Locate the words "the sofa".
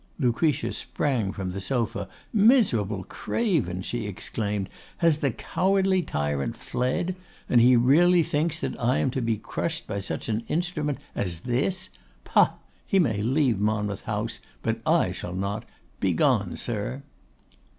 1.51-2.07